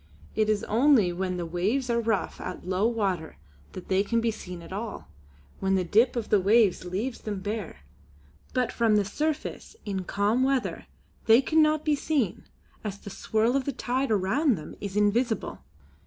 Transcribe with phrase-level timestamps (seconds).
[0.33, 3.37] It is only when the waves are rough at low water
[3.73, 5.09] that they can be seen at all,
[5.59, 7.81] when the dip of the waves leaves them bare;
[8.51, 10.87] but from the surface in calm weather
[11.27, 12.45] they cannot be seen
[12.83, 15.59] as the swirl of the tide around them is invisible.